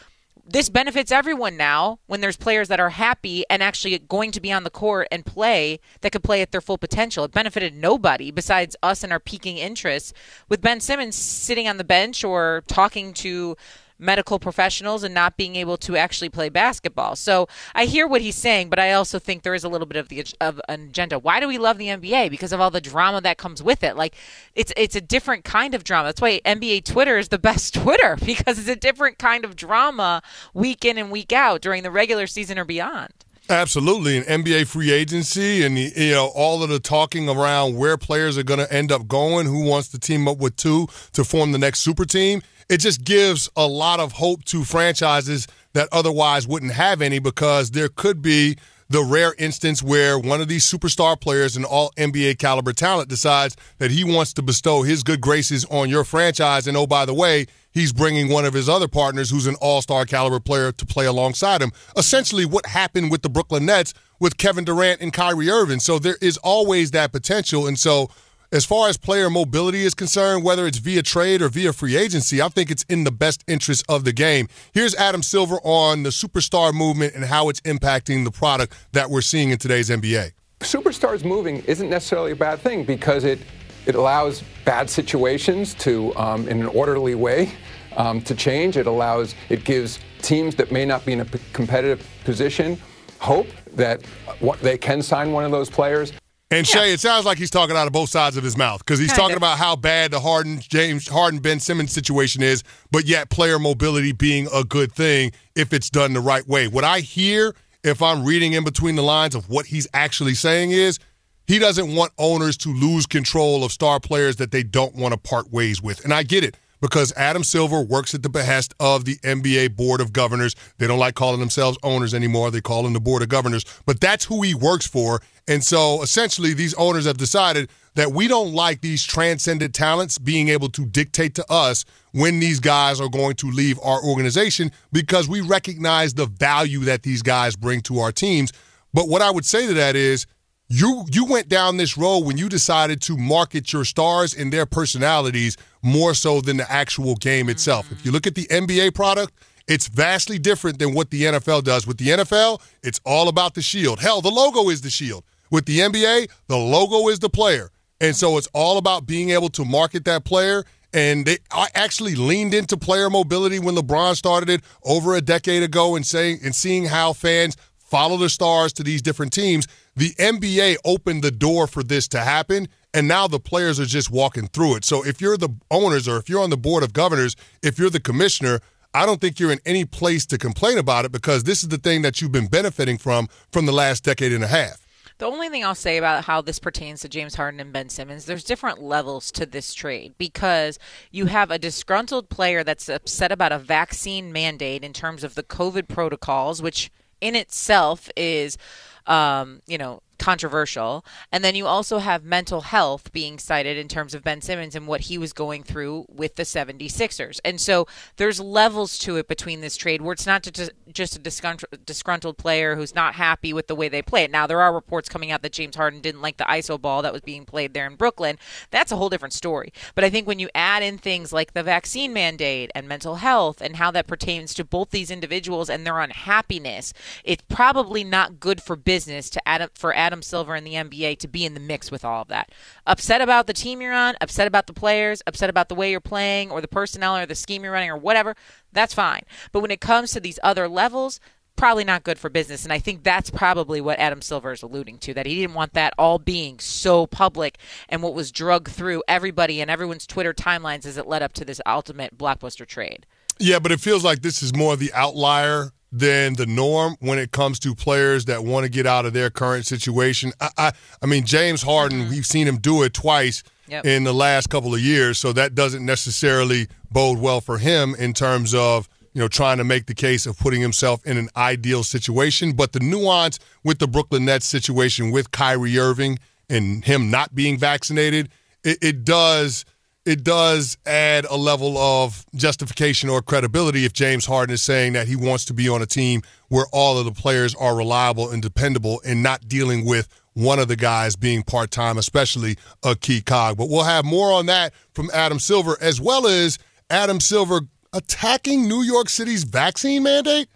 [0.52, 4.50] this benefits everyone now when there's players that are happy and actually going to be
[4.50, 7.22] on the court and play that could play at their full potential.
[7.22, 10.12] It benefited nobody besides us and our peaking interests
[10.48, 13.56] with Ben Simmons sitting on the bench or talking to
[14.00, 17.16] medical professionals and not being able to actually play basketball.
[17.16, 19.96] So I hear what he's saying, but I also think there is a little bit
[19.98, 21.18] of the of an agenda.
[21.18, 22.30] Why do we love the NBA?
[22.30, 23.96] Because of all the drama that comes with it.
[23.96, 24.14] Like
[24.54, 26.08] it's it's a different kind of drama.
[26.08, 30.22] That's why NBA Twitter is the best Twitter because it's a different kind of drama
[30.54, 33.12] week in and week out during the regular season or beyond.
[33.48, 38.38] Absolutely, an NBA free agency, and you know all of the talking around where players
[38.38, 41.50] are going to end up going, who wants to team up with two to form
[41.50, 46.46] the next super team it just gives a lot of hope to franchises that otherwise
[46.46, 48.56] wouldn't have any because there could be
[48.88, 53.56] the rare instance where one of these superstar players and all NBA caliber talent decides
[53.78, 56.68] that he wants to bestow his good graces on your franchise.
[56.68, 59.82] And oh, by the way, he's bringing one of his other partners who's an all
[59.82, 61.72] star caliber player to play alongside him.
[61.96, 65.80] Essentially, what happened with the Brooklyn Nets with Kevin Durant and Kyrie Irving.
[65.80, 67.66] So there is always that potential.
[67.66, 68.10] And so
[68.52, 72.42] as far as player mobility is concerned, whether it's via trade or via free agency,
[72.42, 74.48] I think it's in the best interest of the game.
[74.72, 79.20] Here's Adam Silver on the superstar movement and how it's impacting the product that we're
[79.20, 80.32] seeing in today's NBA.
[80.60, 83.38] Superstars moving isn't necessarily a bad thing because it
[83.86, 87.50] it allows bad situations to, um, in an orderly way,
[87.96, 88.76] um, to change.
[88.76, 92.78] It allows, it gives teams that may not be in a p- competitive position
[93.20, 94.04] hope that
[94.40, 96.12] what, they can sign one of those players.
[96.52, 96.82] And yeah.
[96.84, 99.20] it sounds like he's talking out of both sides of his mouth because he's kind
[99.20, 99.38] talking of.
[99.38, 104.10] about how bad the Harden, James Harden, Ben Simmons situation is, but yet player mobility
[104.10, 106.66] being a good thing if it's done the right way.
[106.66, 110.72] What I hear, if I'm reading in between the lines of what he's actually saying,
[110.72, 110.98] is
[111.46, 115.18] he doesn't want owners to lose control of star players that they don't want to
[115.18, 116.04] part ways with.
[116.04, 120.00] And I get it because Adam Silver works at the behest of the NBA Board
[120.00, 120.54] of Governors.
[120.78, 122.50] They don't like calling themselves owners anymore.
[122.50, 125.20] They call them the Board of Governors, but that's who he works for.
[125.48, 130.48] And so essentially, these owners have decided that we don't like these transcendent talents being
[130.48, 135.28] able to dictate to us when these guys are going to leave our organization because
[135.28, 138.52] we recognize the value that these guys bring to our teams.
[138.92, 140.26] But what I would say to that is,
[140.70, 144.66] you you went down this road when you decided to market your stars and their
[144.66, 147.86] personalities more so than the actual game itself.
[147.86, 147.94] Mm-hmm.
[147.94, 149.32] If you look at the NBA product,
[149.66, 151.86] it's vastly different than what the NFL does.
[151.86, 153.98] With the NFL, it's all about the shield.
[153.98, 155.24] Hell, the logo is the shield.
[155.50, 157.70] With the NBA, the logo is the player.
[158.00, 160.64] And so it's all about being able to market that player.
[160.92, 161.38] And they
[161.74, 166.40] actually leaned into player mobility when LeBron started it over a decade ago and saying
[166.44, 167.56] and seeing how fans
[167.90, 169.66] follow the stars to these different teams.
[169.96, 174.10] The NBA opened the door for this to happen, and now the players are just
[174.10, 174.84] walking through it.
[174.84, 177.90] So if you're the owners or if you're on the board of governors, if you're
[177.90, 178.60] the commissioner,
[178.94, 181.78] I don't think you're in any place to complain about it because this is the
[181.78, 184.86] thing that you've been benefiting from from the last decade and a half.
[185.18, 188.24] The only thing I'll say about how this pertains to James Harden and Ben Simmons,
[188.24, 190.78] there's different levels to this trade because
[191.10, 195.42] you have a disgruntled player that's upset about a vaccine mandate in terms of the
[195.42, 198.58] COVID protocols, which in itself is,
[199.06, 201.04] um, you know, controversial.
[201.32, 204.86] And then you also have mental health being cited in terms of Ben Simmons and
[204.86, 207.40] what he was going through with the 76ers.
[207.44, 212.36] And so there's levels to it between this trade where it's not just, a disgruntled
[212.36, 214.30] player who's not happy with the way they play it.
[214.30, 217.12] Now, there are reports coming out that James Harden didn't like the ISO ball that
[217.12, 218.36] was being played there in Brooklyn.
[218.70, 219.72] That's a whole different story.
[219.94, 223.62] But I think when you add in things like the vaccine mandate and mental health
[223.62, 226.92] and how that pertains to both these individuals and their unhappiness,
[227.24, 230.74] it's probably not good for business to add up for Adam Adam Silver in the
[230.74, 232.50] NBA to be in the mix with all of that.
[232.84, 236.00] Upset about the team you're on, upset about the players, upset about the way you're
[236.00, 238.34] playing or the personnel or the scheme you're running or whatever,
[238.72, 239.22] that's fine.
[239.52, 241.20] But when it comes to these other levels,
[241.54, 242.64] probably not good for business.
[242.64, 245.74] And I think that's probably what Adam Silver is alluding to that he didn't want
[245.74, 250.86] that all being so public and what was drugged through everybody and everyone's Twitter timelines
[250.86, 253.06] as it led up to this ultimate blockbuster trade.
[253.38, 257.32] Yeah, but it feels like this is more the outlier than the norm when it
[257.32, 260.32] comes to players that want to get out of their current situation.
[260.40, 260.72] I, I,
[261.02, 262.10] I mean, James Harden, mm-hmm.
[262.10, 263.84] we've seen him do it twice yep.
[263.84, 268.12] in the last couple of years, so that doesn't necessarily bode well for him in
[268.12, 271.82] terms of you know trying to make the case of putting himself in an ideal
[271.82, 272.52] situation.
[272.52, 277.58] But the nuance with the Brooklyn Nets situation with Kyrie Irving and him not being
[277.58, 278.30] vaccinated,
[278.62, 279.64] it, it does–
[280.06, 285.06] it does add a level of justification or credibility if James Harden is saying that
[285.06, 288.42] he wants to be on a team where all of the players are reliable and
[288.42, 293.20] dependable and not dealing with one of the guys being part time, especially a key
[293.20, 293.56] cog.
[293.56, 296.58] But we'll have more on that from Adam Silver, as well as
[296.88, 297.60] Adam Silver
[297.92, 300.48] attacking New York City's vaccine mandate.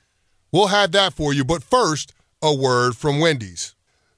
[0.53, 1.45] We'll have that for you.
[1.45, 3.75] But first, a word from Wendy's.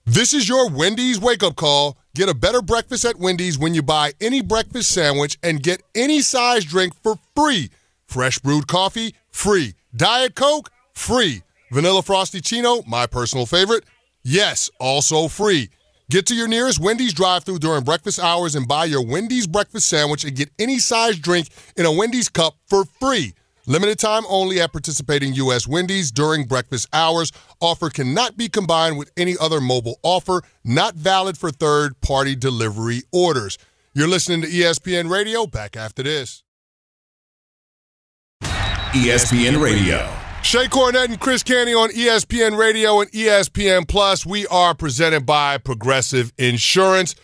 [0.08, 1.98] This is your Wendy's wake up call.
[2.14, 6.20] Get a better breakfast at Wendy's when you buy any breakfast sandwich and get any
[6.20, 7.70] size drink for free.
[8.06, 9.74] Fresh brewed coffee, free.
[9.96, 11.42] Diet Coke, free.
[11.72, 13.82] Vanilla Frosty Chino, my personal favorite,
[14.22, 15.70] yes, also free.
[16.08, 19.88] Get to your nearest Wendy's drive through during breakfast hours and buy your Wendy's breakfast
[19.88, 23.34] sandwich and get any size drink in a Wendy's cup for free.
[23.66, 25.66] Limited time only at participating U.S.
[25.66, 27.32] Wendy's during breakfast hours.
[27.60, 33.02] Offer cannot be combined with any other mobile offer, not valid for third party delivery
[33.12, 33.58] orders.
[33.92, 35.46] You're listening to ESPN Radio.
[35.46, 36.44] Back after this.
[38.42, 39.98] ESPN Radio.
[40.42, 44.24] Shae Cornette and Chris Canty on ESPN Radio and ESPN Plus.
[44.24, 47.16] We are presented by Progressive Insurance.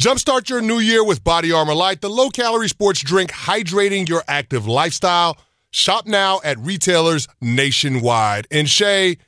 [0.00, 4.22] Jumpstart your new year with Body Armor Light, the low calorie sports drink hydrating your
[4.28, 5.36] active lifestyle.
[5.70, 8.46] Shop now at retailers nationwide.
[8.50, 9.18] And Shae,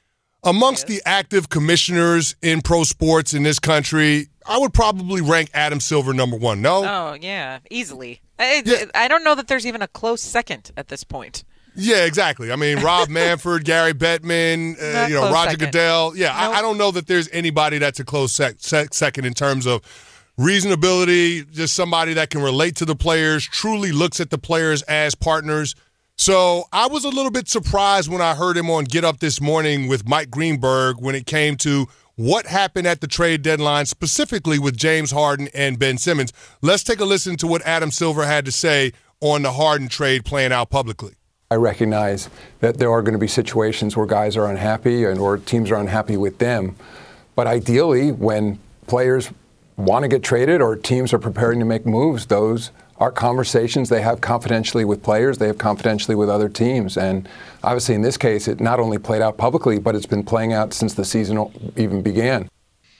[0.45, 5.79] Amongst the active commissioners in pro sports in this country, I would probably rank Adam
[5.79, 6.61] Silver number one.
[6.61, 6.85] No?
[6.85, 8.21] Oh, yeah, easily.
[8.41, 8.85] I, yeah.
[8.93, 11.45] I don't know that there's even a close second at this point.
[11.77, 12.51] Yeah, exactly.
[12.51, 15.67] I mean, Rob Manfred, Gary Bettman, uh, you know, Roger second.
[15.67, 16.17] Goodell.
[16.17, 16.37] Yeah, nope.
[16.37, 19.65] I, I, don't know that there's anybody that's a close sec- sec- second in terms
[19.65, 19.81] of
[20.41, 25.15] reasonability, just somebody that can relate to the players, truly looks at the players as
[25.15, 25.77] partners.
[26.17, 29.41] So I was a little bit surprised when I heard him on Get Up this
[29.41, 34.59] morning with Mike Greenberg when it came to what happened at the trade deadline, specifically
[34.59, 36.33] with James Harden and Ben Simmons.
[36.61, 40.25] Let's take a listen to what Adam Silver had to say on the Harden trade
[40.25, 41.15] playing out publicly.
[41.51, 42.29] I recognize
[42.61, 45.77] that there are going to be situations where guys are unhappy and or teams are
[45.77, 46.77] unhappy with them.
[47.35, 49.31] But ideally, when players
[49.77, 52.71] want to get traded or teams are preparing to make moves, those
[53.03, 56.97] are conversations they have confidentially with players, they have confidentially with other teams.
[56.97, 57.29] And
[57.65, 60.73] obviously, in this case, it not only played out publicly, but it's been playing out
[60.73, 62.49] since the season even began.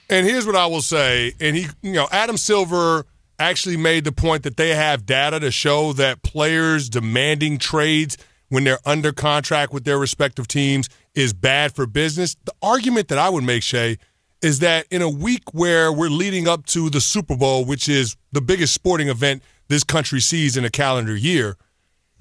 [0.09, 1.31] And here's what I will say.
[1.39, 3.05] And he, you know, Adam Silver
[3.39, 8.17] actually made the point that they have data to show that players demanding trades
[8.49, 12.35] when they're under contract with their respective teams is bad for business.
[12.43, 13.97] The argument that I would make, Shae,
[14.41, 18.17] is that in a week where we're leading up to the Super Bowl, which is
[18.33, 19.41] the biggest sporting event
[19.73, 21.57] this country sees in a calendar year,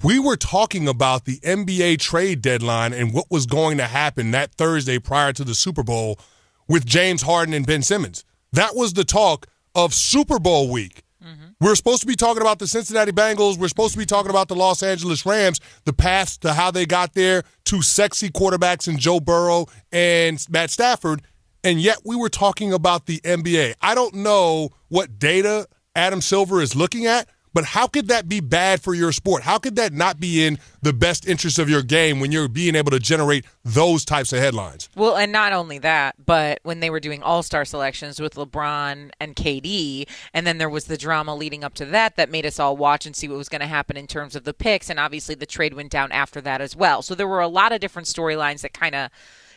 [0.02, 4.54] we were talking about the NBA trade deadline and what was going to happen that
[4.54, 6.18] Thursday prior to the Super Bowl
[6.66, 8.24] with James Harden and Ben Simmons.
[8.52, 11.02] That was the talk of Super Bowl week.
[11.22, 11.50] Mm-hmm.
[11.60, 13.58] We're supposed to be talking about the Cincinnati Bengals.
[13.58, 16.86] We're supposed to be talking about the Los Angeles Rams, the path to how they
[16.86, 21.22] got there, two sexy quarterbacks in Joe Burrow and Matt Stafford
[21.64, 23.74] and yet we were talking about the NBA.
[23.80, 28.40] I don't know what data Adam Silver is looking at, but how could that be
[28.40, 29.42] bad for your sport?
[29.42, 32.74] How could that not be in the best interest of your game when you're being
[32.74, 34.88] able to generate those types of headlines?
[34.96, 39.10] Well, and not only that, but when they were doing all star selections with LeBron
[39.20, 42.58] and KD, and then there was the drama leading up to that that made us
[42.58, 44.90] all watch and see what was going to happen in terms of the picks.
[44.90, 47.02] And obviously the trade went down after that as well.
[47.02, 49.10] So there were a lot of different storylines that kind of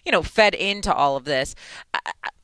[0.06, 1.56] you know, fed into all of this.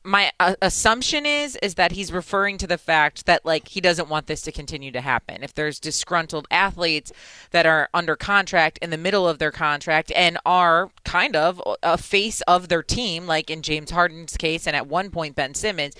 [0.04, 4.08] my uh, assumption is is that he's referring to the fact that like he doesn't
[4.08, 5.42] want this to continue to happen.
[5.42, 7.12] If there's disgruntled athletes
[7.52, 11.96] that are under contract in the middle of their contract and are kind of a
[11.96, 15.94] face of their team, like in James Harden's case, and at one point Ben Simmons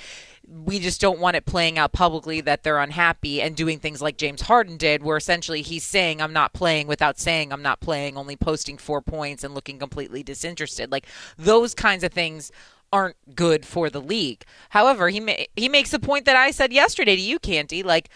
[0.49, 4.17] we just don't want it playing out publicly that they're unhappy and doing things like
[4.17, 8.17] James Harden did, where essentially he's saying, I'm not playing without saying I'm not playing,
[8.17, 10.91] only posting four points and looking completely disinterested.
[10.91, 12.51] Like those kinds of things
[12.93, 14.45] aren't good for the league.
[14.71, 18.11] However, he ma- he makes the point that I said yesterday to you, Canty, like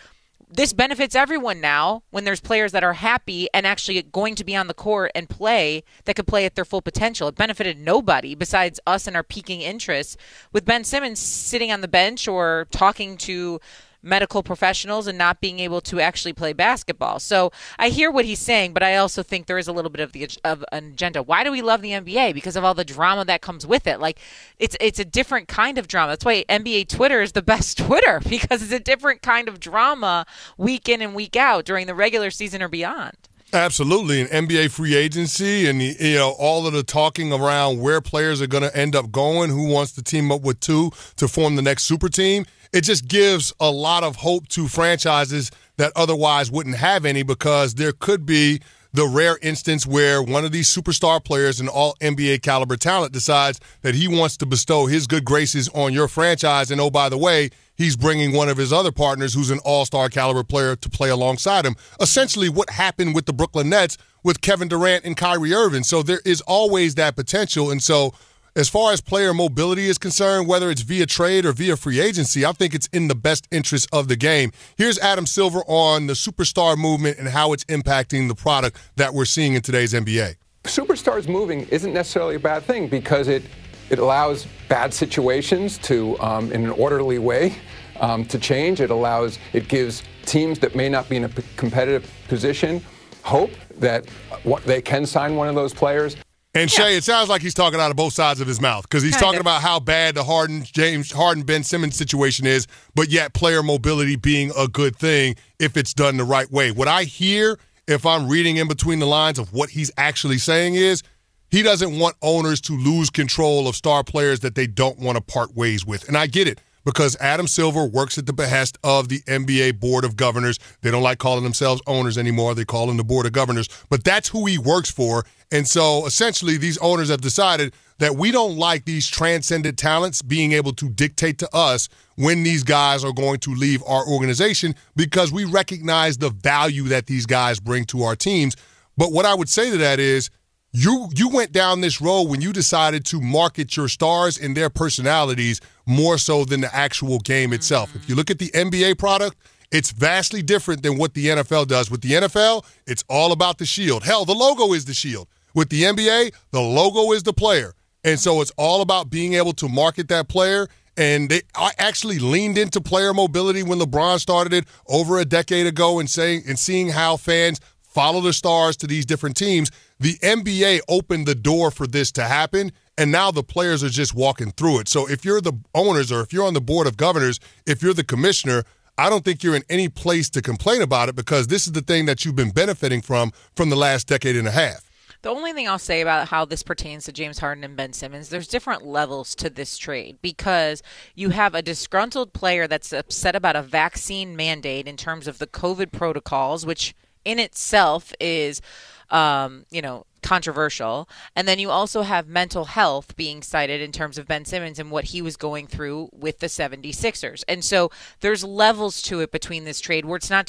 [0.49, 4.55] this benefits everyone now when there's players that are happy and actually going to be
[4.55, 7.29] on the court and play that could play at their full potential.
[7.29, 10.17] It benefited nobody besides us and our peaking interests
[10.53, 13.61] with Ben Simmons sitting on the bench or talking to
[14.03, 17.19] medical professionals and not being able to actually play basketball.
[17.19, 20.01] So I hear what he's saying, but I also think there is a little bit
[20.01, 21.23] of the of an agenda.
[21.23, 22.35] Why do we love the NBA?
[22.35, 24.01] Because of all the drama that comes with it.
[24.01, 24.19] Like
[24.59, 26.13] it's it's a different kind of drama.
[26.13, 30.27] That's why NBA Twitter is the best Twitter because it's a different kind of drama
[30.57, 33.17] week in and week out during the regular season or beyond.
[33.53, 38.43] Absolutely, an NBA free agency, and you know all of the talking around where players
[38.43, 41.55] are going to end up going, who wants to team up with two to form
[41.55, 42.45] the next super team
[42.77, 47.77] it just gives a lot of hope to franchises that otherwise wouldn't have any because
[47.77, 48.61] there could be
[48.93, 53.61] the rare instance where one of these superstar players and all NBA caliber talent decides
[53.81, 56.71] that he wants to bestow his good graces on your franchise.
[56.71, 59.87] And oh, by the way, he's bringing one of his other partners who's an all
[59.87, 61.77] star caliber player to play alongside him.
[61.99, 65.83] Essentially, what happened with the Brooklyn Nets with Kevin Durant and Kyrie Irving.
[65.83, 67.71] So there is always that potential.
[67.71, 68.13] And so
[68.57, 72.47] as far as player mobility is concerned, whether it's via trade or via free agency,
[72.47, 74.51] I think it's in the best interest of the game.
[74.77, 79.27] Here's Adam Silver on the superstar movement and how it's impacting the product that we're
[79.27, 80.37] seeing in today's NBA.
[80.65, 83.45] Superstars moving isn't necessarily a bad thing because it
[83.89, 87.55] it allows bad situations to, um, in an orderly way,
[88.01, 88.81] um, to change.
[88.81, 92.83] It allows, it gives teams that may not be in a p- competitive position
[93.23, 94.09] hope that
[94.45, 96.17] what, they can sign one of those players.
[96.57, 96.97] And Shae, yeah.
[96.97, 99.25] it sounds like he's talking out of both sides of his mouth because he's kind
[99.25, 99.43] talking of.
[99.43, 104.17] about how bad the Harden, James Harden, Ben Simmons situation is, but yet player mobility
[104.17, 106.71] being a good thing if it's done the right way.
[106.71, 110.77] What I hear, if I'm reading in between the lines of what he's actually saying,
[110.77, 111.03] is
[111.51, 115.23] he doesn't want owners to lose control of star players that they don't want to
[115.23, 116.09] part ways with.
[116.09, 120.05] And I get it because Adam Silver works at the behest of the NBA Board
[120.05, 120.59] of Governors.
[120.81, 122.55] They don't like calling themselves owners anymore.
[122.55, 125.27] They call them the Board of Governors, but that's who he works for.
[125.51, 130.53] And so essentially, these owners have decided that we don't like these transcendent talents being
[130.53, 135.33] able to dictate to us when these guys are going to leave our organization because
[135.33, 138.57] we recognize the value that these guys bring to our teams.
[138.97, 140.31] But what I would say to that is,
[140.77, 144.69] you you went down this road when you decided to market your stars and their
[144.69, 147.89] personalities more so than the actual game itself.
[147.89, 147.99] Mm-hmm.
[147.99, 149.39] If you look at the NBA product,
[149.73, 151.91] it's vastly different than what the NFL does.
[151.91, 154.05] With the NFL, it's all about the shield.
[154.05, 155.29] Hell, the logo is the shield.
[155.55, 157.73] With the NBA, the logo is the player.
[158.05, 160.69] And so it's all about being able to market that player.
[160.99, 161.41] And they
[161.79, 166.43] actually leaned into player mobility when LeBron started it over a decade ago and saying
[166.47, 167.61] and seeing how fans
[167.97, 169.71] follow the stars to these different teams.
[169.99, 174.15] The NBA opened the door for this to happen, and now the players are just
[174.15, 174.89] walking through it.
[174.89, 177.95] So if you're the owners or if you're on the board of governors, if you're
[177.95, 178.65] the commissioner,
[178.99, 181.81] I don't think you're in any place to complain about it because this is the
[181.81, 184.91] thing that you've been benefiting from from the last decade and a half.
[185.23, 188.29] The only thing I'll say about how this pertains to James Harden and Ben Simmons,
[188.29, 190.83] there's different levels to this trade because
[191.15, 195.47] you have a disgruntled player that's upset about a vaccine mandate in terms of the
[195.47, 196.95] COVID protocols, which
[197.27, 198.63] in itself is,
[199.11, 201.09] um, you know, controversial.
[201.37, 204.91] And then you also have mental health being cited in terms of Ben Simmons and
[204.91, 207.45] what he was going through with the 76ers.
[207.47, 210.47] And so there's levels to it between this trade where it's not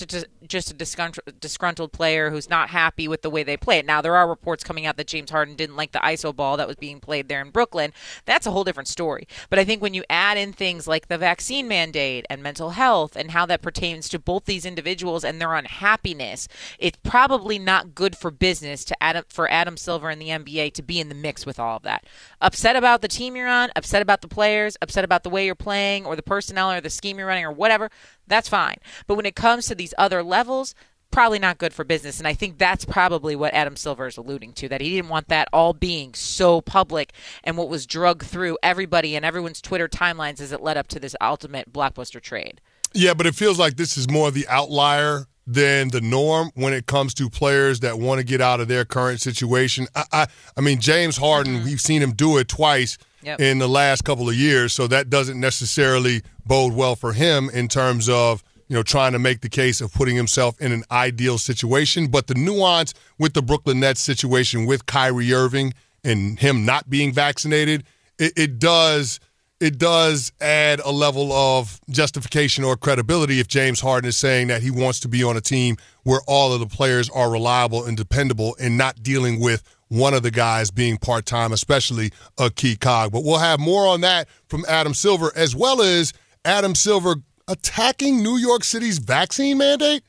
[0.48, 3.86] just a disgruntled player who's not happy with the way they play it.
[3.86, 6.68] Now, there are reports coming out that James Harden didn't like the ISO ball that
[6.68, 7.94] was being played there in Brooklyn.
[8.26, 9.28] That's a whole different story.
[9.52, 13.16] But I think when you add in things like the vaccine mandate and mental health
[13.16, 16.48] and how that pertains to both these individuals and their unhappiness,
[16.80, 20.30] it's probably not good for business to add up for Adam Adam Silver in the
[20.30, 22.06] NBA to be in the mix with all of that.
[22.40, 25.56] Upset about the team you're on, upset about the players, upset about the way you're
[25.56, 27.92] playing or the personnel or the scheme you're running or whatever,
[28.28, 28.78] that's fine.
[29.08, 30.74] But when it comes to these other levels,
[31.12, 32.18] probably not good for business.
[32.18, 35.28] And I think that's probably what Adam Silver is alluding to that he didn't want
[35.28, 37.12] that all being so public
[37.44, 41.00] and what was drugged through everybody and everyone's Twitter timelines as it led up to
[41.00, 42.62] this ultimate blockbuster trade.
[42.94, 46.86] Yeah, but it feels like this is more the outlier than the norm when it
[46.86, 49.88] comes to players that want to get out of their current situation.
[49.96, 50.28] I, I,
[50.58, 51.66] I mean, James Harden, mm-hmm.
[51.66, 53.40] we've seen him do it twice yep.
[53.40, 57.70] in the last couple of years, so that doesn't necessarily bode well for him in
[57.70, 61.38] terms of you know trying to make the case of putting himself in an ideal
[61.38, 62.08] situation.
[62.08, 65.74] But the nuance with the Brooklyn Nets situation with Kyrie Irving
[66.04, 67.86] and him not being vaccinated,
[68.20, 69.22] it, it does
[69.60, 74.62] it does add a level of justification or credibility if James Harden is saying that
[74.62, 77.98] he wants to be on a team where all of the players are reliable and
[77.98, 82.76] dependable and not dealing with one of the guys being part time, especially a key
[82.76, 83.12] cog.
[83.12, 86.14] But we'll have more on that from Adam Silver, as well as
[86.46, 87.16] Adam Silver
[87.48, 90.04] attacking New York City's vaccine mandate.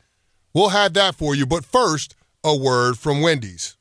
[0.53, 1.47] We'll have that for you.
[1.47, 3.77] But first, a word from Wendy's.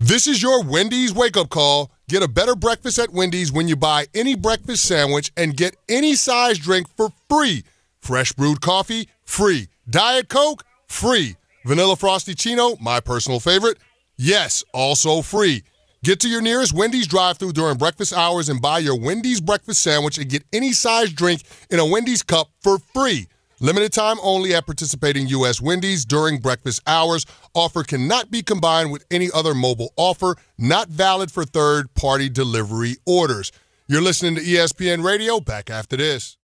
[0.00, 1.91] This is your Wendy's wake up call.
[2.08, 6.14] Get a better breakfast at Wendy's when you buy any breakfast sandwich and get any
[6.14, 7.64] size drink for free.
[8.00, 9.68] Fresh brewed coffee, free.
[9.88, 11.36] Diet Coke, free.
[11.64, 13.78] Vanilla Frosty-ccino, my personal favorite,
[14.16, 15.62] yes, also free.
[16.02, 19.80] Get to your nearest Wendy's drive through during breakfast hours and buy your Wendy's breakfast
[19.80, 23.28] sandwich and get any size drink in a Wendy's cup for free.
[23.62, 25.60] Limited time only at participating U.S.
[25.60, 27.24] Wendy's during breakfast hours.
[27.54, 30.34] Offer cannot be combined with any other mobile offer.
[30.58, 33.52] Not valid for third party delivery orders.
[33.86, 35.38] You're listening to ESPN Radio.
[35.38, 36.36] Back after this.